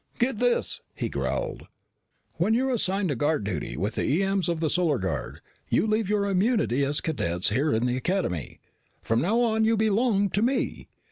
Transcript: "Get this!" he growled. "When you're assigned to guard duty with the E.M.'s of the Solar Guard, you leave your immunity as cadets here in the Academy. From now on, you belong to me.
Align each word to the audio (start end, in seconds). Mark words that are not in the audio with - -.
"Get 0.17 0.39
this!" 0.39 0.81
he 0.95 1.09
growled. 1.09 1.67
"When 2.37 2.55
you're 2.55 2.71
assigned 2.73 3.09
to 3.09 3.15
guard 3.15 3.43
duty 3.43 3.77
with 3.77 3.93
the 3.93 4.03
E.M.'s 4.03 4.49
of 4.49 4.59
the 4.59 4.67
Solar 4.67 4.97
Guard, 4.97 5.41
you 5.69 5.85
leave 5.85 6.09
your 6.09 6.25
immunity 6.25 6.83
as 6.83 7.01
cadets 7.01 7.49
here 7.49 7.71
in 7.71 7.85
the 7.85 7.97
Academy. 7.97 8.59
From 9.03 9.21
now 9.21 9.39
on, 9.41 9.63
you 9.63 9.77
belong 9.77 10.31
to 10.31 10.41
me. 10.41 10.87